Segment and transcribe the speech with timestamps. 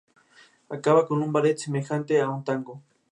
[0.69, 2.81] Acaba con un ballet semejante a un tango.